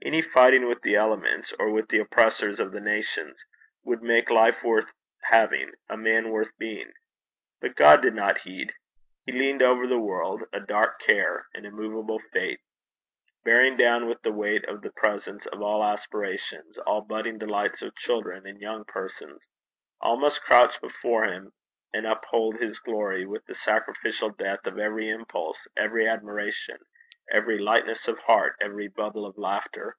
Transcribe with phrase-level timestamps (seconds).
[0.00, 3.44] Any fighting with the elements, or with the oppressors of the nations,
[3.82, 4.90] would make life worth
[5.24, 6.92] having, a man worth being.
[7.60, 8.72] But God did not heed.
[9.26, 12.60] He leaned over the world, a dark care, an immovable fate,
[13.44, 18.46] bearing down with the weight of his presence all aspiration, all budding delights of children
[18.46, 19.46] and young persons:
[20.00, 21.52] all must crouch before him,
[21.92, 26.78] and uphold his glory with the sacrificial death of every impulse, every admiration,
[27.30, 29.94] every lightness of heart, every bubble of laughter.